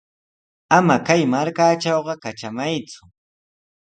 Ama 0.77 0.95
kay 1.07 1.21
markatrawqa 1.33 2.13
katramayku. 2.23 3.01